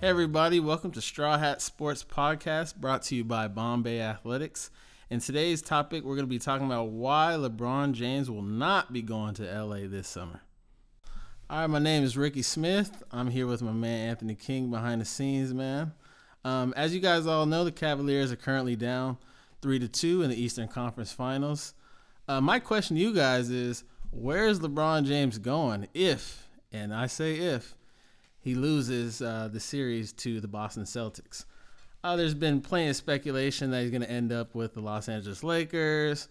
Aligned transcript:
Hey, 0.00 0.08
everybody, 0.08 0.60
welcome 0.60 0.92
to 0.92 1.02
Straw 1.02 1.36
Hat 1.36 1.60
Sports 1.60 2.02
Podcast 2.02 2.76
brought 2.76 3.02
to 3.02 3.14
you 3.14 3.22
by 3.22 3.48
Bombay 3.48 4.00
Athletics. 4.00 4.70
In 5.10 5.20
today's 5.20 5.60
topic, 5.60 6.04
we're 6.04 6.14
going 6.14 6.24
to 6.24 6.30
be 6.30 6.38
talking 6.38 6.64
about 6.64 6.88
why 6.88 7.36
LeBron 7.38 7.92
James 7.92 8.30
will 8.30 8.40
not 8.40 8.94
be 8.94 9.02
going 9.02 9.34
to 9.34 9.42
LA 9.42 9.80
this 9.86 10.08
summer. 10.08 10.40
All 11.50 11.60
right, 11.60 11.66
my 11.66 11.80
name 11.80 12.02
is 12.02 12.16
Ricky 12.16 12.40
Smith. 12.40 13.02
I'm 13.12 13.28
here 13.28 13.46
with 13.46 13.60
my 13.60 13.72
man 13.72 14.08
Anthony 14.08 14.34
King 14.34 14.70
behind 14.70 15.02
the 15.02 15.04
scenes, 15.04 15.52
man. 15.52 15.92
Um, 16.46 16.72
as 16.78 16.94
you 16.94 17.00
guys 17.00 17.26
all 17.26 17.44
know, 17.44 17.64
the 17.64 17.70
Cavaliers 17.70 18.32
are 18.32 18.36
currently 18.36 18.76
down 18.76 19.18
three 19.60 19.78
to 19.80 19.86
two 19.86 20.22
in 20.22 20.30
the 20.30 20.42
Eastern 20.42 20.68
Conference 20.68 21.12
Finals. 21.12 21.74
Uh, 22.26 22.40
my 22.40 22.58
question 22.58 22.96
to 22.96 23.02
you 23.02 23.12
guys 23.12 23.50
is, 23.50 23.84
where's 24.10 24.60
LeBron 24.60 25.04
James 25.04 25.36
going 25.36 25.88
if, 25.92 26.48
and 26.72 26.94
I 26.94 27.06
say 27.06 27.36
if, 27.36 27.74
he 28.40 28.54
loses 28.54 29.20
uh, 29.20 29.48
the 29.52 29.60
series 29.60 30.12
to 30.14 30.40
the 30.40 30.48
Boston 30.48 30.84
Celtics. 30.84 31.44
Uh, 32.02 32.16
there's 32.16 32.34
been 32.34 32.60
plenty 32.60 32.88
of 32.88 32.96
speculation 32.96 33.70
that 33.70 33.82
he's 33.82 33.90
going 33.90 34.02
to 34.02 34.10
end 34.10 34.32
up 34.32 34.54
with 34.54 34.72
the 34.74 34.80
Los 34.80 35.08
Angeles 35.08 35.44
Lakers, 35.44 36.28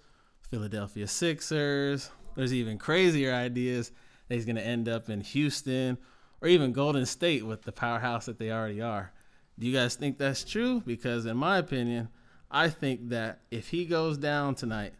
Philadelphia 0.50 1.08
Sixers. 1.08 2.09
There's 2.36 2.53
even 2.53 2.77
crazier 2.77 3.34
ideas 3.34 3.91
that 4.27 4.36
he's 4.36 4.45
going 4.45 4.55
to 4.55 4.66
end 4.66 4.89
up 4.89 5.09
in 5.09 5.22
Houston 5.22 5.97
or 6.42 6.47
even 6.47 6.72
Golden 6.72 7.06
State 7.06 7.45
with 7.45 7.61
the 7.61 7.72
powerhouse 7.72 8.25
that 8.25 8.39
they 8.39 8.52
already 8.52 8.81
are. 8.81 9.12
Do 9.59 9.67
you 9.67 9.73
guys 9.73 9.95
think 9.95 10.17
that's 10.17 10.44
true? 10.44 10.81
Because, 10.86 11.25
in 11.25 11.38
my 11.38 11.58
opinion, 11.58 12.09
I 12.50 12.69
think 12.69 13.09
that 13.09 13.41
if 13.52 13.67
he 13.67 13.86
goes 13.86 14.17
down 14.17 14.56
tonight 14.56 14.94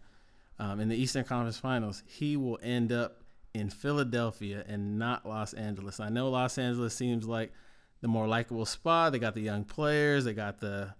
um, 0.60 0.80
in 0.80 0.90
the 0.90 0.96
Eastern 0.96 1.24
Conference 1.24 1.58
Finals, 1.58 2.04
he 2.06 2.38
will 2.38 2.60
end 2.62 2.92
up 2.92 3.19
in 3.54 3.70
Philadelphia 3.70 4.64
and 4.68 5.00
not 5.00 5.28
Los 5.28 5.54
Angeles. 5.54 6.00
I 6.00 6.10
know 6.10 6.30
Los 6.30 6.58
Angeles 6.58 6.94
seems 6.94 7.28
like 7.28 7.52
the 8.02 8.08
more 8.08 8.28
likable 8.28 8.66
spot. 8.66 9.12
They 9.12 9.20
got 9.20 9.34
the 9.34 9.42
young 9.42 9.64
players, 9.64 10.26
they 10.26 10.34
got 10.34 10.60
the 10.60 10.94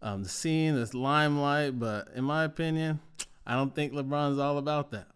um, 0.00 0.22
the 0.22 0.28
scene, 0.28 0.76
this 0.76 0.94
limelight. 0.94 1.78
But 1.78 2.08
in 2.14 2.24
my 2.24 2.44
opinion, 2.44 3.00
I 3.46 3.54
don't 3.54 3.74
think 3.74 3.92
LeBron's 3.92 4.38
all 4.38 4.58
about 4.58 4.90
that. 4.92 5.08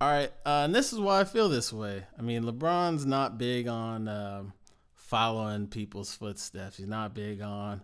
All 0.00 0.10
right, 0.10 0.32
uh, 0.46 0.62
and 0.64 0.74
this 0.74 0.94
is 0.94 0.98
why 0.98 1.20
I 1.20 1.24
feel 1.24 1.50
this 1.50 1.74
way. 1.74 2.04
I 2.18 2.22
mean, 2.22 2.44
LeBron's 2.44 3.04
not 3.04 3.36
big 3.36 3.68
on 3.68 4.08
um, 4.08 4.54
following 4.94 5.66
people's 5.66 6.14
footsteps. 6.14 6.78
He's 6.78 6.86
not 6.86 7.12
big 7.12 7.42
on 7.42 7.82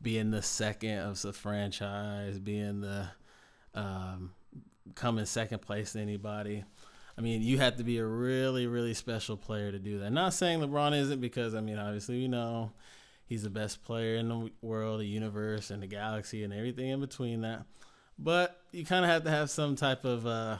being 0.00 0.30
the 0.30 0.40
second 0.40 1.00
of 1.00 1.20
the 1.20 1.34
franchise, 1.34 2.38
being 2.38 2.80
the 2.80 3.08
um, 3.74 4.32
coming 4.94 5.26
second 5.26 5.58
place 5.60 5.92
to 5.92 6.00
anybody. 6.00 6.64
I 7.18 7.20
mean, 7.20 7.42
you 7.42 7.58
have 7.58 7.78
to 7.78 7.84
be 7.84 7.98
a 7.98 8.06
really, 8.06 8.68
really 8.68 8.94
special 8.94 9.36
player 9.36 9.72
to 9.72 9.78
do 9.80 9.98
that. 9.98 10.12
Not 10.12 10.34
saying 10.34 10.60
LeBron 10.60 10.96
isn't, 10.96 11.20
because 11.20 11.52
I 11.52 11.60
mean, 11.60 11.76
obviously, 11.76 12.20
we 12.20 12.28
know 12.28 12.70
he's 13.26 13.42
the 13.42 13.50
best 13.50 13.82
player 13.82 14.14
in 14.14 14.28
the 14.28 14.52
world, 14.62 15.00
the 15.00 15.06
universe, 15.06 15.72
and 15.72 15.82
the 15.82 15.88
galaxy, 15.88 16.44
and 16.44 16.52
everything 16.52 16.90
in 16.90 17.00
between 17.00 17.40
that. 17.40 17.64
But 18.20 18.60
you 18.70 18.84
kind 18.84 19.04
of 19.04 19.10
have 19.10 19.24
to 19.24 19.30
have 19.30 19.50
some 19.50 19.74
type 19.74 20.04
of 20.04 20.28
uh, 20.28 20.58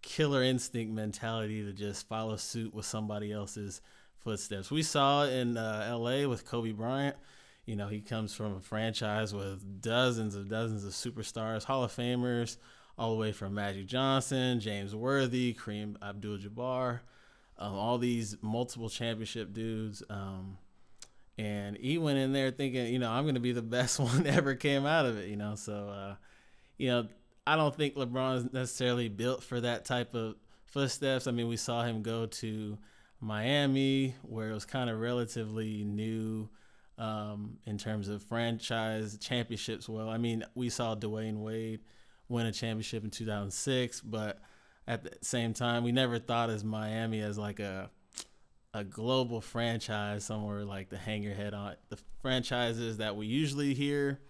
killer 0.00 0.44
instinct 0.44 0.92
mentality 0.92 1.64
to 1.64 1.72
just 1.72 2.06
follow 2.06 2.36
suit 2.36 2.72
with 2.72 2.86
somebody 2.86 3.32
else's 3.32 3.80
footsteps. 4.18 4.70
We 4.70 4.84
saw 4.84 5.24
in 5.24 5.56
uh, 5.56 5.84
L.A. 5.88 6.26
with 6.26 6.44
Kobe 6.44 6.70
Bryant. 6.70 7.16
You 7.66 7.74
know, 7.74 7.88
he 7.88 8.00
comes 8.00 8.32
from 8.32 8.54
a 8.54 8.60
franchise 8.60 9.34
with 9.34 9.82
dozens 9.82 10.36
of 10.36 10.48
dozens 10.48 10.84
of 10.84 10.92
superstars, 10.92 11.64
Hall 11.64 11.82
of 11.82 11.92
Famers 11.92 12.56
all 12.98 13.12
the 13.12 13.16
way 13.16 13.32
from 13.32 13.54
Magic 13.54 13.86
Johnson, 13.86 14.58
James 14.58 14.94
Worthy, 14.94 15.54
Kareem 15.54 15.96
Abdul-Jabbar, 16.02 17.00
um, 17.58 17.74
all 17.74 17.98
these 17.98 18.36
multiple 18.42 18.88
championship 18.88 19.52
dudes. 19.52 20.02
Um, 20.10 20.58
and 21.38 21.76
he 21.76 21.96
went 21.98 22.18
in 22.18 22.32
there 22.32 22.50
thinking, 22.50 22.92
you 22.92 22.98
know, 22.98 23.10
I'm 23.10 23.22
going 23.22 23.36
to 23.36 23.40
be 23.40 23.52
the 23.52 23.62
best 23.62 24.00
one 24.00 24.26
ever 24.26 24.54
came 24.56 24.84
out 24.84 25.06
of 25.06 25.16
it, 25.16 25.28
you 25.28 25.36
know. 25.36 25.54
So, 25.54 25.88
uh, 25.88 26.14
you 26.76 26.88
know, 26.88 27.06
I 27.46 27.56
don't 27.56 27.74
think 27.74 27.94
LeBron 27.94 28.36
is 28.36 28.52
necessarily 28.52 29.08
built 29.08 29.44
for 29.44 29.60
that 29.60 29.84
type 29.84 30.14
of 30.14 30.34
footsteps. 30.66 31.26
I 31.26 31.30
mean, 31.30 31.48
we 31.48 31.56
saw 31.56 31.84
him 31.84 32.02
go 32.02 32.26
to 32.26 32.76
Miami, 33.20 34.14
where 34.22 34.50
it 34.50 34.54
was 34.54 34.64
kind 34.64 34.90
of 34.90 34.98
relatively 34.98 35.84
new 35.84 36.48
um, 36.98 37.58
in 37.64 37.78
terms 37.78 38.08
of 38.08 38.22
franchise 38.24 39.16
championships. 39.18 39.88
Well, 39.88 40.08
I 40.08 40.18
mean, 40.18 40.44
we 40.54 40.68
saw 40.68 40.96
Dwyane 40.96 41.38
Wade 41.38 41.80
win 42.28 42.46
a 42.46 42.52
championship 42.52 43.04
in 43.04 43.10
2006, 43.10 44.00
but 44.02 44.40
at 44.86 45.04
the 45.04 45.12
same 45.22 45.52
time, 45.52 45.84
we 45.84 45.92
never 45.92 46.18
thought 46.18 46.50
as 46.50 46.64
Miami 46.64 47.20
as 47.20 47.38
like 47.38 47.60
a 47.60 47.90
a 48.74 48.84
global 48.84 49.40
franchise 49.40 50.24
somewhere 50.24 50.64
like 50.64 50.90
to 50.90 50.96
hang 50.96 51.22
your 51.22 51.34
head 51.34 51.54
on. 51.54 51.74
The 51.88 51.98
franchises 52.20 52.98
that 52.98 53.16
we 53.16 53.26
usually 53.26 53.74
hear, 53.74 54.20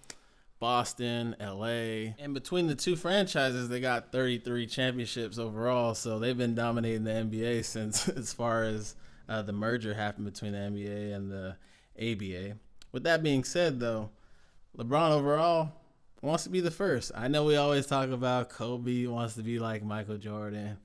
Boston, 0.61 1.35
LA, 1.41 2.15
and 2.19 2.35
between 2.35 2.67
the 2.67 2.75
two 2.75 2.97
franchises, 2.97 3.69
they 3.69 3.81
got 3.81 4.13
33 4.13 4.67
championships 4.67 5.39
overall. 5.39 5.95
So 5.95 6.19
they've 6.19 6.39
been 6.39 6.55
dominating 6.55 7.05
the 7.05 7.11
NBA 7.11 7.65
since 7.65 8.09
as 8.17 8.33
far 8.33 8.65
as 8.65 8.95
uh, 9.29 9.43
the 9.43 9.53
merger 9.53 9.95
happened 9.95 10.27
between 10.27 10.53
the 10.53 10.59
NBA 10.59 11.15
and 11.15 11.31
the 11.31 11.57
ABA. 12.01 12.57
With 12.93 13.05
that 13.05 13.23
being 13.23 13.45
said, 13.45 13.81
though, 13.81 14.11
LeBron 14.77 15.11
overall 15.11 15.73
wants 16.21 16.45
to 16.45 16.51
be 16.51 16.61
the 16.61 16.71
first. 16.71 17.13
I 17.15 17.29
know 17.29 17.45
we 17.45 17.57
always 17.57 17.87
talk 17.87 18.11
about 18.11 18.51
Kobe 18.51 19.07
wants 19.07 19.35
to 19.35 19.43
be 19.43 19.59
like 19.59 19.85
Michael 19.85 20.19
Jordan. 20.19 20.79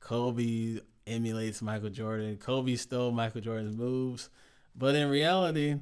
Kobe 0.00 0.80
emulates 1.06 1.60
Michael 1.60 1.90
Jordan. 1.90 2.36
Kobe 2.38 2.76
stole 2.76 3.10
Michael 3.10 3.40
Jordan's 3.40 3.76
moves. 3.76 4.30
But 4.74 4.94
in 4.94 5.08
reality, 5.08 5.76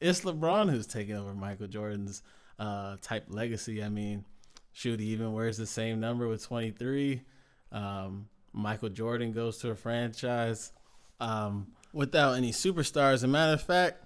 it's 0.00 0.22
LeBron 0.22 0.70
who's 0.70 0.86
taking 0.86 1.16
over 1.16 1.32
Michael 1.32 1.68
Jordan's 1.68 2.22
uh, 2.58 2.96
type 3.00 3.26
legacy. 3.28 3.82
I 3.82 3.88
mean, 3.88 4.24
shoot, 4.72 5.00
he 5.00 5.06
even 5.06 5.32
wears 5.32 5.56
the 5.56 5.66
same 5.66 6.00
number 6.00 6.28
with 6.28 6.44
23. 6.44 7.22
Um, 7.70 8.28
Michael 8.52 8.90
Jordan 8.90 9.32
goes 9.32 9.58
to 9.58 9.70
a 9.70 9.74
franchise 9.74 10.72
um, 11.20 11.68
without 11.92 12.34
any 12.34 12.52
superstars. 12.52 13.14
As 13.14 13.22
a 13.22 13.28
matter 13.28 13.54
of 13.54 13.62
fact, 13.62 14.01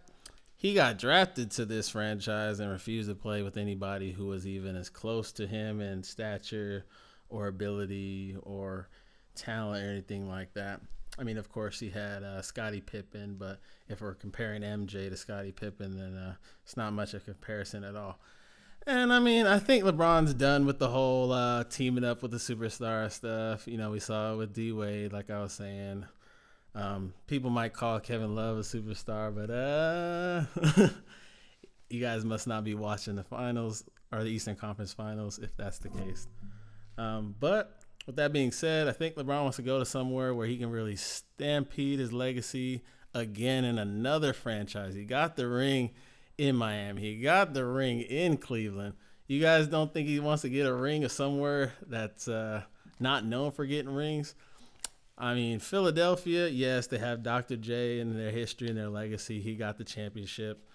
he 0.67 0.75
got 0.75 0.99
drafted 0.99 1.49
to 1.49 1.65
this 1.65 1.89
franchise 1.89 2.59
and 2.59 2.69
refused 2.69 3.09
to 3.09 3.15
play 3.15 3.41
with 3.41 3.57
anybody 3.57 4.11
who 4.11 4.27
was 4.27 4.49
even 4.49 4.75
as 4.75 4.91
close 4.91 5.31
to 5.31 5.47
him 5.47 5.81
in 5.81 6.03
stature 6.03 6.85
or 7.29 7.47
ability 7.47 8.37
or 8.43 8.89
talent 9.37 9.85
or 9.85 9.89
anything 9.89 10.29
like 10.29 10.53
that. 10.55 10.81
I 11.21 11.23
mean, 11.23 11.39
of 11.39 11.49
course, 11.49 11.79
he 11.79 11.89
had 11.89 12.25
uh, 12.25 12.43
Scottie 12.43 12.81
Pippen, 12.81 13.37
but 13.39 13.61
if 13.89 14.01
we're 14.01 14.15
comparing 14.15 14.63
MJ 14.63 15.09
to 15.09 15.17
Scottie 15.17 15.53
Pippen, 15.53 15.97
then 15.97 16.17
uh, 16.17 16.35
it's 16.65 16.77
not 16.77 16.93
much 16.93 17.15
of 17.15 17.23
a 17.23 17.27
comparison 17.27 17.85
at 17.85 17.95
all. 17.95 18.19
And 18.89 19.13
I 19.13 19.21
mean, 19.21 19.47
I 19.47 19.61
think 19.61 19.85
LeBron's 19.85 20.35
done 20.35 20.67
with 20.67 20.81
the 20.81 20.89
whole 20.89 21.31
uh, 21.31 21.63
teaming 21.63 22.05
up 22.05 22.23
with 22.23 22.33
the 22.33 22.39
superstar 22.39 23.09
stuff. 23.13 23.69
You 23.69 23.77
know, 23.77 23.93
we 23.93 24.01
saw 24.01 24.33
it 24.33 24.37
with 24.37 24.53
D 24.53 24.73
Wade, 24.73 25.13
like 25.13 25.31
I 25.31 25.41
was 25.41 25.53
saying. 25.53 26.07
Um, 26.77 27.15
people 27.27 27.49
might 27.49 27.73
call 27.73 27.99
Kevin 28.01 28.35
Love 28.35 28.59
a 28.59 28.61
superstar, 28.61 29.35
but 29.35 29.51
uh, 29.51 30.89
you 31.89 32.01
guys 32.01 32.23
must 32.23 32.47
not 32.47 32.65
be 32.65 32.75
watching 32.75 33.17
the 33.17 33.25
finals 33.25 33.83
or 34.13 34.23
the 34.23 34.29
Eastern 34.29 34.57
Conference 34.57 34.93
Finals 34.93 35.39
if 35.39 35.57
that's 35.57 35.79
the 35.79 35.89
case. 35.89 36.29
Um, 36.99 37.35
but 37.41 37.81
with 38.07 38.17
that 38.17 38.31
being 38.31 38.53
said, 38.53 38.89
I 38.89 38.93
think 38.93 39.17
LeBron 39.17 39.43
wants 39.43 39.57
to 39.57 39.63
go 39.63 39.79
to 39.79 39.87
somewhere 39.87 40.35
where 40.35 40.47
he 40.47 40.59
can 40.59 40.71
really 40.71 40.97
stampede 40.97 41.99
his 41.99 42.13
legacy 42.13 42.83
again 43.15 43.65
in 43.65 43.79
another 43.79 44.35
franchise. 44.35 44.95
He 44.95 45.05
got 45.05 45.37
the 45.37 45.49
ring 45.49 45.93
in 46.37 46.57
Miami. 46.57 47.01
He 47.01 47.21
got 47.23 47.55
the 47.55 47.65
ring 47.65 48.03
in 48.03 48.37
Cleveland. 48.37 48.95
You 49.27 49.41
guys 49.41 49.67
don't 49.67 49.93
think 49.95 50.09
he 50.09 50.21
wants 50.21 50.43
to 50.43 50.51
get 50.51 50.67
a 50.67 50.75
ring 50.75 51.05
of 51.05 51.11
somewhere 51.11 51.73
that's 51.89 52.29
uh, 52.29 52.63
not 53.01 53.25
known 53.25 53.51
for 53.51 53.65
getting 53.65 53.93
rings? 53.93 54.35
I 55.19 55.35
mean, 55.35 55.61
Philadelphia, 55.61 56.47
yes, 56.49 56.89
they 56.89 56.99
have 56.99 57.23
Dr. 57.23 57.57
J 57.57 58.01
in 58.01 58.17
their 58.17 58.31
history 58.31 58.69
and 58.69 58.77
their 58.77 58.89
legacy. 58.89 59.41
He 59.41 59.55
got 59.55 59.79
the 59.79 59.85
championship. 59.85 60.69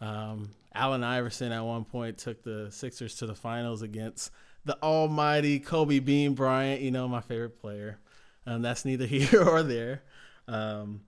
Um, 0.00 0.50
Allen 0.74 1.02
Iverson 1.02 1.52
at 1.52 1.64
one 1.64 1.84
point 1.84 2.18
took 2.18 2.42
the 2.42 2.70
Sixers 2.70 3.14
to 3.16 3.26
the 3.26 3.34
finals 3.34 3.80
against 3.80 4.30
the 4.66 4.76
almighty 4.82 5.58
Kobe 5.58 6.00
Bean 6.00 6.34
Bryant, 6.34 6.82
you 6.82 6.90
know, 6.90 7.08
my 7.08 7.22
favorite 7.22 7.58
player. 7.58 7.98
Um, 8.46 8.60
that's 8.60 8.84
neither 8.84 9.06
here 9.06 9.42
or 9.42 9.62
there. 9.62 10.02
Um, 10.46 11.00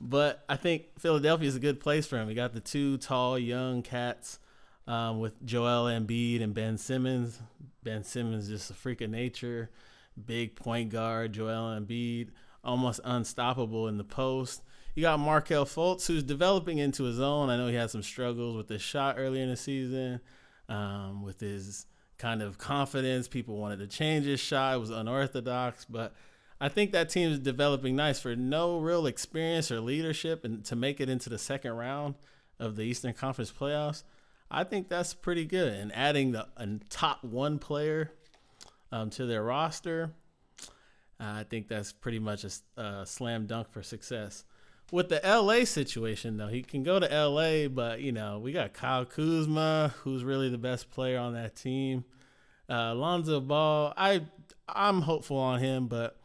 but 0.00 0.44
I 0.48 0.56
think 0.56 0.98
Philadelphia 0.98 1.46
is 1.46 1.56
a 1.56 1.60
good 1.60 1.80
place 1.80 2.06
for 2.06 2.16
him. 2.16 2.26
We 2.26 2.34
got 2.34 2.54
the 2.54 2.60
two 2.60 2.96
tall, 2.96 3.38
young 3.38 3.82
cats 3.82 4.38
um, 4.86 5.20
with 5.20 5.44
Joel 5.44 5.84
Embiid 5.84 6.42
and 6.42 6.54
Ben 6.54 6.78
Simmons. 6.78 7.38
Ben 7.82 8.02
Simmons 8.04 8.44
is 8.44 8.60
just 8.60 8.70
a 8.70 8.74
freak 8.74 9.02
of 9.02 9.10
nature 9.10 9.70
big 10.24 10.56
point 10.56 10.90
guard, 10.90 11.32
Joel 11.32 11.78
Embiid, 11.78 12.30
almost 12.64 13.00
unstoppable 13.04 13.88
in 13.88 13.98
the 13.98 14.04
post. 14.04 14.62
You 14.94 15.02
got 15.02 15.18
Markelle 15.18 15.64
Fultz, 15.64 16.06
who's 16.06 16.22
developing 16.22 16.78
into 16.78 17.04
his 17.04 17.18
own. 17.18 17.48
I 17.48 17.56
know 17.56 17.68
he 17.68 17.74
had 17.74 17.90
some 17.90 18.02
struggles 18.02 18.56
with 18.56 18.68
his 18.68 18.82
shot 18.82 19.16
earlier 19.18 19.42
in 19.42 19.48
the 19.48 19.56
season, 19.56 20.20
um, 20.68 21.22
with 21.22 21.40
his 21.40 21.86
kind 22.18 22.42
of 22.42 22.58
confidence. 22.58 23.26
People 23.26 23.56
wanted 23.56 23.78
to 23.78 23.86
change 23.86 24.26
his 24.26 24.40
shot. 24.40 24.74
It 24.74 24.80
was 24.80 24.90
unorthodox, 24.90 25.86
but 25.86 26.14
I 26.60 26.68
think 26.68 26.92
that 26.92 27.08
team 27.08 27.32
is 27.32 27.38
developing 27.38 27.96
nice 27.96 28.20
for 28.20 28.36
no 28.36 28.78
real 28.78 29.06
experience 29.06 29.72
or 29.72 29.80
leadership, 29.80 30.44
and 30.44 30.64
to 30.66 30.76
make 30.76 31.00
it 31.00 31.08
into 31.08 31.28
the 31.28 31.38
second 31.38 31.72
round 31.72 32.14
of 32.60 32.76
the 32.76 32.82
Eastern 32.82 33.14
Conference 33.14 33.50
playoffs, 33.50 34.04
I 34.50 34.64
think 34.64 34.88
that's 34.88 35.14
pretty 35.14 35.44
good. 35.44 35.72
And 35.72 35.90
adding 35.92 36.32
the 36.32 36.46
a 36.56 36.68
top 36.90 37.24
one 37.24 37.58
player 37.58 38.12
um, 38.92 39.10
to 39.10 39.26
their 39.26 39.42
roster, 39.42 40.12
I 41.18 41.44
think 41.44 41.68
that's 41.68 41.92
pretty 41.92 42.18
much 42.18 42.44
a, 42.44 42.80
a 42.80 43.06
slam 43.06 43.46
dunk 43.46 43.72
for 43.72 43.82
success. 43.82 44.44
With 44.90 45.08
the 45.08 45.20
LA 45.24 45.64
situation, 45.64 46.36
though, 46.36 46.48
he 46.48 46.62
can 46.62 46.82
go 46.82 47.00
to 47.00 47.06
LA, 47.06 47.68
but 47.68 48.00
you 48.00 48.12
know 48.12 48.38
we 48.38 48.52
got 48.52 48.74
Kyle 48.74 49.06
Kuzma, 49.06 49.94
who's 50.02 50.22
really 50.22 50.50
the 50.50 50.58
best 50.58 50.90
player 50.90 51.18
on 51.18 51.32
that 51.34 51.56
team. 51.56 52.04
Uh, 52.68 52.94
Lonzo 52.94 53.40
Ball, 53.40 53.94
I 53.96 54.22
I'm 54.68 55.00
hopeful 55.00 55.38
on 55.38 55.60
him, 55.60 55.86
but 55.86 56.18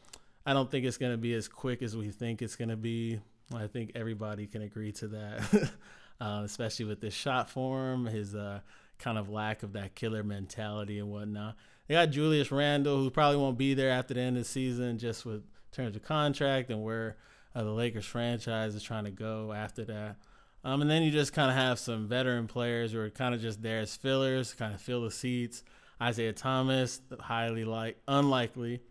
I 0.45 0.53
don't 0.53 0.69
think 0.69 0.85
it's 0.85 0.97
going 0.97 1.13
to 1.13 1.17
be 1.17 1.33
as 1.33 1.47
quick 1.47 1.81
as 1.81 1.95
we 1.95 2.09
think 2.09 2.41
it's 2.41 2.55
going 2.55 2.69
to 2.69 2.77
be. 2.77 3.19
I 3.55 3.67
think 3.67 3.93
everybody 3.95 4.47
can 4.47 4.61
agree 4.61 4.91
to 4.93 5.07
that, 5.07 5.71
uh, 6.21 6.41
especially 6.43 6.85
with 6.85 6.99
this 6.99 7.13
shot 7.13 7.49
form, 7.49 8.05
his 8.05 8.35
uh, 8.35 8.59
kind 8.99 9.17
of 9.17 9.29
lack 9.29 9.63
of 9.63 9.73
that 9.73 9.95
killer 9.95 10.23
mentality 10.23 10.99
and 10.99 11.09
whatnot. 11.09 11.55
They 11.87 11.95
got 11.95 12.07
Julius 12.07 12.51
Randle, 12.51 12.97
who 12.97 13.09
probably 13.09 13.37
won't 13.37 13.57
be 13.57 13.73
there 13.73 13.89
after 13.89 14.13
the 14.13 14.19
end 14.19 14.37
of 14.37 14.43
the 14.43 14.49
season, 14.49 14.97
just 14.97 15.25
with 15.25 15.43
terms 15.71 15.95
of 15.95 16.03
contract 16.03 16.69
and 16.69 16.83
where 16.83 17.17
uh, 17.55 17.63
the 17.63 17.71
Lakers 17.71 18.05
franchise 18.05 18.75
is 18.75 18.83
trying 18.83 19.05
to 19.05 19.11
go 19.11 19.53
after 19.53 19.85
that. 19.85 20.17
Um, 20.63 20.81
and 20.81 20.89
then 20.89 21.03
you 21.03 21.11
just 21.11 21.33
kind 21.33 21.49
of 21.49 21.55
have 21.55 21.79
some 21.79 22.07
veteran 22.07 22.47
players 22.47 22.91
who 22.91 22.99
are 22.99 23.09
kind 23.09 23.33
of 23.33 23.41
just 23.41 23.61
there 23.61 23.79
as 23.79 23.95
fillers, 23.95 24.53
kind 24.53 24.73
of 24.73 24.81
fill 24.81 25.03
the 25.03 25.11
seats. 25.11 25.63
Isaiah 26.01 26.33
Thomas, 26.33 27.01
highly 27.19 27.63
like 27.63 27.97
unlikely 28.07 28.81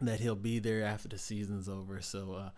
that 0.00 0.20
he'll 0.20 0.34
be 0.34 0.58
there 0.58 0.84
after 0.84 1.08
the 1.08 1.18
season's 1.18 1.68
over. 1.68 2.00
So 2.00 2.34
uh, 2.34 2.50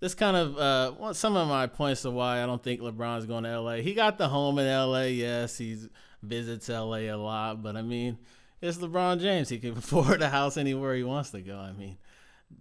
this 0.00 0.14
kind 0.14 0.36
of 0.36 0.58
uh, 0.58 1.14
some 1.14 1.36
of 1.36 1.48
my 1.48 1.66
points 1.66 2.04
of 2.04 2.14
why 2.14 2.42
I 2.42 2.46
don't 2.46 2.62
think 2.62 2.80
LeBron's 2.80 3.26
going 3.26 3.44
to 3.44 3.60
LA. 3.60 3.76
He 3.76 3.94
got 3.94 4.18
the 4.18 4.28
home 4.28 4.58
in 4.58 4.66
LA. 4.66 5.04
Yes, 5.04 5.56
he 5.56 5.78
visits 6.22 6.68
LA 6.68 6.96
a 6.96 7.14
lot, 7.14 7.62
but 7.62 7.76
I 7.76 7.82
mean, 7.82 8.18
it's 8.60 8.78
LeBron 8.78 9.20
James. 9.20 9.48
He 9.48 9.58
can 9.58 9.72
afford 9.78 10.22
a 10.22 10.28
house 10.28 10.56
anywhere 10.56 10.94
he 10.94 11.02
wants 11.02 11.30
to 11.30 11.40
go. 11.40 11.56
I 11.56 11.72
mean, 11.72 11.96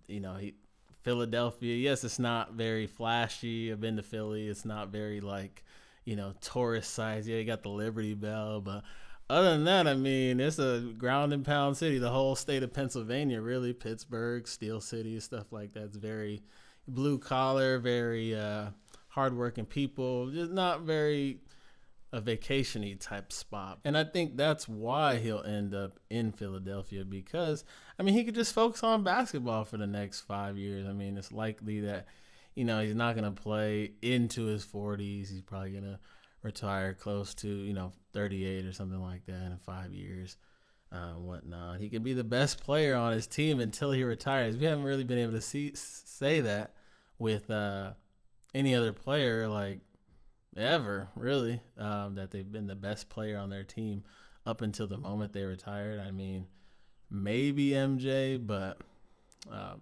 you 0.07 0.19
know, 0.19 0.35
he 0.35 0.55
Philadelphia. 1.03 1.75
Yes, 1.75 2.03
it's 2.03 2.19
not 2.19 2.53
very 2.53 2.87
flashy. 2.87 3.71
I've 3.71 3.81
been 3.81 3.97
to 3.97 4.03
Philly. 4.03 4.47
It's 4.47 4.65
not 4.65 4.89
very 4.89 5.21
like, 5.21 5.63
you 6.05 6.15
know, 6.15 6.33
tourist 6.41 6.93
size. 6.93 7.27
Yeah, 7.27 7.37
you 7.37 7.45
got 7.45 7.63
the 7.63 7.69
Liberty 7.69 8.13
Bell, 8.13 8.61
but 8.61 8.83
other 9.29 9.51
than 9.51 9.65
that, 9.65 9.87
I 9.87 9.95
mean, 9.95 10.39
it's 10.39 10.59
a 10.59 10.93
ground 10.97 11.33
and 11.33 11.45
pound 11.45 11.77
city. 11.77 11.97
The 11.97 12.09
whole 12.09 12.35
state 12.35 12.63
of 12.63 12.73
Pennsylvania, 12.73 13.41
really, 13.41 13.73
Pittsburgh, 13.73 14.47
Steel 14.47 14.81
City, 14.81 15.19
stuff 15.19 15.51
like 15.51 15.73
that's 15.73 15.95
very 15.95 16.41
blue 16.87 17.17
collar, 17.17 17.79
very 17.79 18.35
uh, 18.35 18.67
hardworking 19.07 19.65
people. 19.65 20.29
Just 20.29 20.51
not 20.51 20.81
very 20.81 21.39
a 22.13 22.21
vacationy 22.21 22.97
type 22.97 23.33
spot. 23.33 23.79
And 23.83 23.97
I 23.97 24.03
think 24.03 24.37
that's 24.37 24.69
why 24.69 25.17
he'll 25.17 25.41
end 25.41 25.73
up 25.73 25.99
in 26.11 26.31
Philadelphia 26.31 27.03
because 27.03 27.65
I 27.99 28.03
mean 28.03 28.13
he 28.13 28.23
could 28.23 28.35
just 28.35 28.53
focus 28.53 28.83
on 28.83 29.03
basketball 29.03 29.65
for 29.65 29.77
the 29.77 29.87
next 29.87 30.21
five 30.21 30.55
years. 30.55 30.87
I 30.87 30.93
mean 30.93 31.17
it's 31.17 31.31
likely 31.31 31.81
that 31.81 32.05
you 32.53 32.65
know 32.65 32.81
he's 32.81 32.93
not 32.93 33.15
gonna 33.15 33.31
play 33.31 33.93
into 34.03 34.45
his 34.45 34.63
forties. 34.63 35.31
He's 35.31 35.41
probably 35.41 35.71
gonna 35.71 35.99
retire 36.43 36.93
close 36.93 37.33
to 37.35 37.47
you 37.47 37.73
know 37.73 37.91
38 38.13 38.65
or 38.65 38.73
something 38.73 39.01
like 39.01 39.25
that 39.25 39.47
in 39.47 39.57
five 39.65 39.91
years, 39.91 40.37
uh, 40.91 41.13
whatnot. 41.13 41.79
He 41.79 41.89
could 41.89 42.03
be 42.03 42.13
the 42.13 42.23
best 42.23 42.63
player 42.63 42.95
on 42.95 43.13
his 43.13 43.25
team 43.25 43.59
until 43.59 43.91
he 43.91 44.03
retires. 44.03 44.55
We 44.55 44.65
haven't 44.65 44.85
really 44.85 45.03
been 45.03 45.17
able 45.17 45.33
to 45.33 45.41
see 45.41 45.71
say 45.73 46.41
that 46.41 46.75
with 47.17 47.49
uh, 47.49 47.93
any 48.53 48.75
other 48.75 48.93
player 48.93 49.47
like 49.47 49.79
ever 50.57 51.09
really 51.15 51.61
um, 51.77 52.15
that 52.15 52.31
they've 52.31 52.51
been 52.51 52.67
the 52.67 52.75
best 52.75 53.09
player 53.09 53.37
on 53.37 53.49
their 53.49 53.63
team 53.63 54.03
up 54.45 54.61
until 54.61 54.87
the 54.87 54.97
moment 54.97 55.33
they 55.33 55.43
retired. 55.43 55.99
I 55.99 56.11
mean, 56.11 56.47
maybe 57.09 57.69
MJ, 57.69 58.45
but 58.45 58.77
uh, 59.51 59.75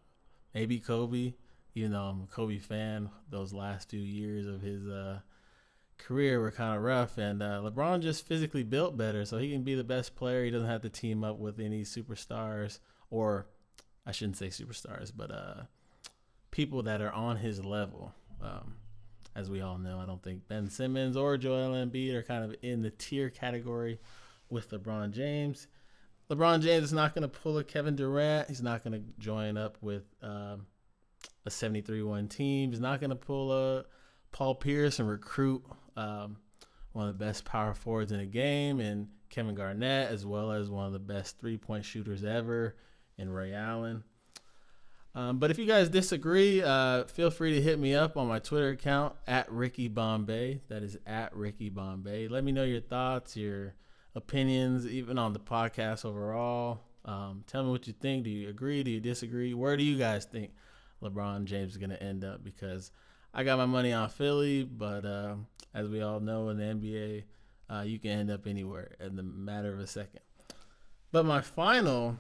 maybe 0.54 0.80
Kobe. 0.80 1.34
Even 1.74 1.92
though 1.92 2.04
I'm 2.04 2.24
a 2.24 2.28
Kobe 2.28 2.58
fan, 2.58 3.10
those 3.30 3.54
last 3.54 3.90
few 3.90 4.02
years 4.02 4.46
of 4.46 4.62
his 4.62 4.86
uh, 4.88 5.20
career 5.98 6.42
were 6.42 6.52
kind 6.52 6.76
of 6.76 6.84
rough, 6.84 7.18
and 7.18 7.42
uh, 7.42 7.62
LeBron 7.64 8.02
just 8.02 8.28
physically 8.28 8.64
built 8.64 8.98
better, 8.98 9.24
so 9.24 9.38
he 9.38 9.52
can 9.52 9.64
be 9.64 9.76
the 9.76 9.84
best 9.84 10.16
player. 10.16 10.44
He 10.44 10.52
doesn't 10.52 10.68
have 10.68 10.82
to 10.82 10.90
team 10.90 11.24
up 11.24 11.38
with 11.38 11.62
any 11.62 11.84
superstars, 11.84 12.80
or 13.10 13.48
I 14.06 14.12
shouldn't 14.12 14.36
say 14.36 14.48
superstars, 14.48 15.14
but 15.16 15.32
uh, 15.32 15.64
people 16.52 16.84
that 16.84 17.02
are 17.02 17.14
on 17.14 17.38
his 17.38 17.64
level. 17.64 18.14
Um, 18.42 18.76
as 19.36 19.50
we 19.50 19.62
all 19.62 19.78
know, 19.78 20.00
I 20.00 20.06
don't 20.06 20.22
think 20.22 20.48
Ben 20.48 20.70
Simmons 20.70 21.16
or 21.16 21.38
Joel 21.38 21.72
Embiid 21.72 22.14
are 22.14 22.24
kind 22.24 22.44
of 22.44 22.56
in 22.62 22.82
the 22.82 22.90
tier 22.92 23.30
category 23.30 24.00
with 24.50 24.70
LeBron 24.72 25.12
James. 25.12 25.68
LeBron 26.30 26.62
James 26.62 26.86
is 26.86 26.94
not 26.94 27.14
going 27.16 27.24
to 27.24 27.28
pull 27.28 27.58
a 27.58 27.64
Kevin 27.64 27.96
Durant. 27.96 28.50
He's 28.50 28.62
not 28.62 28.84
going 28.84 28.94
to 28.94 29.04
join 29.20 29.58
up 29.58 29.78
with 29.82 30.04
um, 30.22 30.66
a 31.46 31.50
73-1 31.50 32.30
team. 32.30 32.72
He's 32.72 32.80
not 32.80 33.00
going 33.00 33.10
to 33.10 33.16
pull 33.16 33.52
a 33.52 33.86
Paul 34.32 34.56
Pierce 34.56 35.00
and 35.00 35.10
recruit 35.10 35.64
um, 35.98 36.38
one 36.94 37.08
of 37.08 37.18
the 37.18 37.26
best 37.26 37.46
power 37.46 37.74
forwards 37.74 38.12
in 38.12 38.20
the 38.20 38.26
game, 38.26 38.80
and 38.80 39.08
Kevin 39.30 39.56
Garnett, 39.56 40.10
as 40.10 40.26
well 40.26 40.52
as 40.52 40.70
one 40.70 40.86
of 40.86 40.94
the 40.94 41.00
best 41.00 41.40
three 41.40 41.58
point 41.58 41.86
shooters 41.86 42.24
ever 42.24 42.76
in 43.18 43.30
Ray 43.30 43.54
Allen. 43.54 44.04
Um, 45.14 45.40
but 45.40 45.52
if 45.52 45.58
you 45.58 45.66
guys 45.66 45.90
disagree, 45.90 46.62
uh, 46.62 47.04
feel 47.04 47.32
free 47.32 47.54
to 47.56 47.62
hit 47.62 47.78
me 47.78 47.94
up 47.94 48.16
on 48.16 48.28
my 48.28 48.40
Twitter 48.40 48.70
account 48.70 49.14
at 49.28 49.52
Ricky 49.52 49.90
Bombay. 49.90 50.62
That 50.70 50.84
is 50.84 50.98
at 51.06 51.36
Ricky 51.36 51.70
Bombay. 51.70 52.30
Let 52.30 52.44
me 52.44 52.54
know 52.54 52.64
your 52.64 52.80
thoughts, 52.80 53.36
your 53.36 53.74
opinions, 54.16 54.88
even 54.88 55.18
on 55.18 55.34
the 55.34 55.40
podcast 55.40 56.06
overall. 56.06 56.80
Um, 57.04 57.44
tell 57.46 57.64
me 57.64 57.72
what 57.72 57.88
you 57.88 57.94
think. 57.94 58.24
Do 58.24 58.30
you 58.30 58.48
agree? 58.50 58.84
Do 58.84 58.92
you 58.92 59.02
disagree? 59.02 59.54
Where 59.54 59.76
do 59.76 59.84
you 59.84 59.98
guys 59.98 60.26
think 60.26 60.52
LeBron 61.04 61.44
James 61.44 61.72
is 61.72 61.78
going 61.78 61.90
to 61.90 62.02
end 62.02 62.24
up? 62.24 62.44
Because 62.44 62.92
I 63.34 63.44
got 63.44 63.58
my 63.58 63.66
money 63.66 63.92
on 63.92 64.08
Philly, 64.10 64.64
but 64.64 65.04
uh, 65.04 65.36
as 65.74 65.90
we 65.90 66.02
all 66.02 66.22
know 66.22 66.50
in 66.50 66.58
the 66.58 66.64
NBA, 66.64 67.24
uh, 67.70 67.82
you 67.84 68.00
can 68.00 68.12
end 68.12 68.32
up 68.32 68.48
anywhere 68.48 68.96
in 69.00 69.18
the 69.18 69.24
matter 69.24 69.74
of 69.74 69.80
a 69.80 69.88
second. 69.88 70.22
But 71.12 71.26
my 71.26 71.42
final 71.42 72.20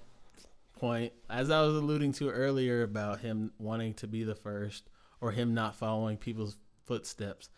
point, 0.82 1.14
as 1.30 1.52
I 1.52 1.62
was 1.62 1.76
alluding 1.76 2.12
to 2.14 2.32
earlier 2.32 2.82
about 2.82 3.22
him 3.22 3.52
wanting 3.60 3.94
to 3.96 4.08
be 4.08 4.24
the 4.24 4.36
first 4.36 4.90
or 5.22 5.32
him 5.32 5.54
not 5.54 5.76
following 5.76 6.18
people's 6.18 6.58
footsteps, 6.88 7.50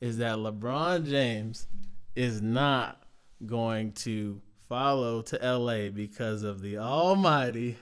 is 0.00 0.18
that 0.18 0.36
LeBron 0.36 1.04
James 1.04 1.66
is 2.14 2.40
not 2.40 3.02
going 3.44 3.92
to 3.92 4.40
follow 4.68 5.22
to 5.22 5.36
LA 5.42 5.88
because 5.90 6.44
of 6.44 6.62
the 6.62 6.78
almighty 6.78 7.76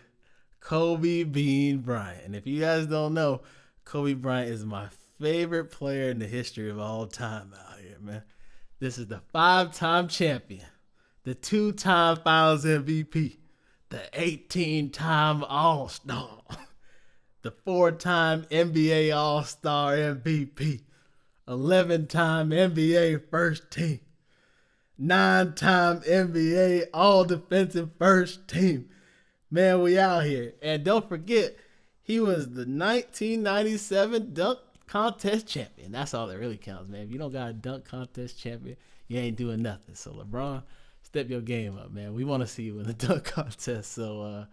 Kobe 0.61 1.25
Bean 1.25 1.79
Bryant. 1.79 2.25
And 2.25 2.35
if 2.35 2.47
you 2.47 2.59
guys 2.59 2.87
don't 2.87 3.13
know, 3.13 3.43
Kobe 3.85 4.15
Bryant 4.15 4.51
is 4.51 4.65
my 4.65 4.89
favorite 5.21 5.71
player 5.71 6.09
in 6.09 6.19
the 6.19 6.27
history 6.27 6.71
of 6.71 6.79
all 6.79 7.07
time 7.07 7.53
out 7.69 7.79
here, 7.81 7.99
man. 8.01 8.23
This 8.79 8.97
is 8.97 9.09
the 9.09 9.21
five 9.31 9.75
time 9.75 10.09
champion, 10.09 10.67
the 11.25 11.35
two 11.35 11.73
time 11.73 12.17
finals 12.17 12.65
MVP, 12.65 13.37
the 13.89 14.03
18 14.13 14.91
time 14.91 15.45
All 15.45 15.89
Star, 15.89 16.43
the 17.43 17.51
four 17.51 17.93
time 17.93 18.45
NBA 18.51 19.15
All 19.15 19.45
Star 19.45 19.93
MVP, 19.93 20.83
11 21.49 22.07
time 22.07 22.51
NBA 22.51 23.29
first 23.31 23.71
team, 23.71 24.01
nine 24.99 25.55
time 25.55 26.01
NBA 26.01 26.87
All 26.93 27.25
Defensive 27.25 27.91
first 27.99 28.49
team. 28.49 28.89
Man, 29.51 29.81
we 29.83 29.99
out 29.99 30.25
here. 30.25 30.55
And 30.61 30.85
don't 30.85 31.09
forget, 31.09 31.57
he 32.03 32.21
was 32.21 32.47
the 32.47 32.67
1997 32.67 34.35
dunk 34.35 34.59
contest 34.87 35.47
champion. 35.47 35.93
That's 35.93 36.15
all 36.15 36.27
that 36.29 36.39
really 36.39 36.57
counts, 36.57 36.89
man. 36.89 37.03
If 37.03 37.11
you 37.11 37.19
don't 37.19 37.33
got 37.33 37.51
a 37.51 37.53
dunk 37.53 37.85
contest 37.85 38.41
champion, 38.41 38.77
you 39.09 39.19
ain't 39.19 39.37
doing 39.37 39.63
nothing. 39.63 39.95
So 39.95 40.13
LeBron, 40.13 40.63
step 41.07 41.31
your 41.31 41.41
game 41.41 41.79
up, 41.79 41.93
man. 41.93 42.15
We 42.15 42.25
want 42.25 42.43
to 42.43 42.47
see 42.47 42.65
you 42.65 42.81
in 42.81 42.87
the 42.87 42.93
dunk 43.07 43.25
contest. 43.25 43.93
So 43.93 44.23
uh, 44.23 44.45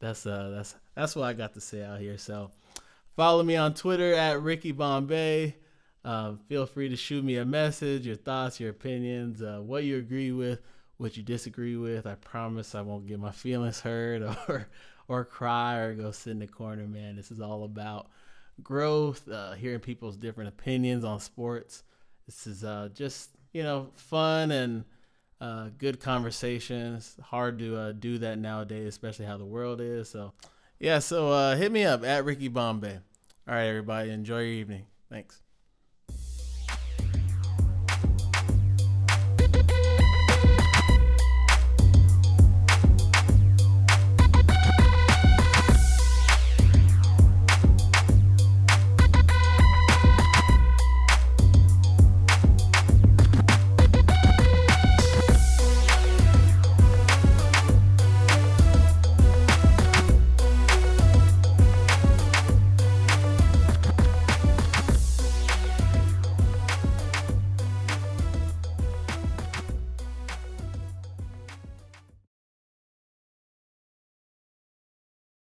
that's 0.00 0.26
uh, 0.26 0.50
that's 0.54 0.74
that's 0.94 1.14
what 1.14 1.24
I 1.24 1.34
got 1.34 1.54
to 1.54 1.60
say 1.60 1.84
out 1.84 2.00
here. 2.00 2.18
So 2.18 2.50
follow 3.14 3.42
me 3.42 3.56
on 3.56 3.74
Twitter 3.74 4.14
at 4.14 4.40
Ricky 4.42 4.72
Bombay. 4.72 5.56
Uh, 6.04 6.34
feel 6.48 6.66
free 6.66 6.88
to 6.88 6.96
shoot 6.96 7.24
me 7.24 7.36
a 7.36 7.44
message, 7.44 8.06
your 8.06 8.16
thoughts, 8.16 8.58
your 8.58 8.70
opinions, 8.70 9.40
uh, 9.40 9.60
what 9.62 9.84
you 9.84 9.98
agree 9.98 10.32
with, 10.32 10.60
what 10.96 11.16
you 11.16 11.22
disagree 11.22 11.76
with. 11.76 12.06
I 12.06 12.16
promise 12.16 12.74
I 12.74 12.80
won't 12.80 13.06
get 13.06 13.20
my 13.20 13.30
feelings 13.44 13.80
hurt 13.80 14.22
or 14.48 14.68
or 15.08 15.24
cry 15.24 15.76
or 15.76 15.94
go 15.94 16.10
sit 16.10 16.30
in 16.30 16.38
the 16.38 16.46
corner, 16.46 16.86
man. 16.86 17.16
This 17.16 17.30
is 17.30 17.40
all 17.40 17.64
about 17.64 18.08
growth, 18.62 19.28
uh, 19.28 19.52
hearing 19.52 19.80
people's 19.80 20.16
different 20.16 20.48
opinions 20.48 21.04
on 21.04 21.20
sports. 21.20 21.84
This 22.26 22.46
is 22.46 22.64
uh, 22.64 22.88
just 22.94 23.30
you 23.52 23.62
know 23.62 23.90
fun 23.94 24.50
and 24.50 24.84
uh, 25.42 25.70
good 25.76 25.98
conversations. 25.98 27.16
Hard 27.20 27.58
to 27.58 27.76
uh, 27.76 27.92
do 27.92 28.18
that 28.18 28.38
nowadays, 28.38 28.86
especially 28.86 29.26
how 29.26 29.36
the 29.36 29.44
world 29.44 29.80
is. 29.80 30.08
So 30.08 30.32
yeah, 30.78 31.00
so 31.00 31.30
uh, 31.30 31.56
hit 31.56 31.72
me 31.72 31.84
up 31.84 32.04
at 32.04 32.24
Ricky 32.24 32.48
Bombay. 32.48 32.98
All 33.48 33.54
right, 33.54 33.66
everybody, 33.66 34.10
enjoy 34.10 34.38
your 34.38 34.46
evening. 34.46 34.86
Thanks. 35.10 35.42